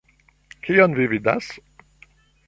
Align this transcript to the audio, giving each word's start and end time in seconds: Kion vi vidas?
Kion 0.67 0.95
vi 0.99 1.05
vidas? 1.11 1.51